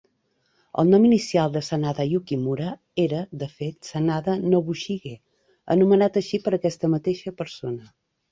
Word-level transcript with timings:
El 0.83 0.87
nom 0.93 1.03
inicial 1.09 1.51
de 1.57 1.61
Sanada 1.67 2.05
Yukimura 2.13 2.69
era, 3.03 3.19
de 3.43 3.49
fet, 3.59 3.77
Sanada 3.91 4.35
Nobushige, 4.55 5.13
anomenat 5.77 6.17
així 6.23 6.43
per 6.47 6.57
aquesta 6.59 6.93
mateixa 6.97 7.37
persona. 7.43 7.95